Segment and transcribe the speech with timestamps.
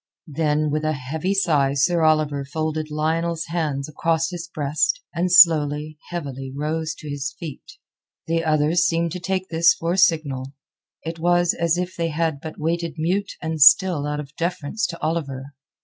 [0.33, 5.99] Then with a heavy sigh Sir Oliver folded Lionel's hands across his breast, and slowly,
[6.09, 7.73] heavily rose to his feet.
[8.25, 10.53] The others seemed to take this for a signal.
[11.03, 14.99] It was as if they had but waited mute and still out of deference to
[15.03, 15.53] Oliver.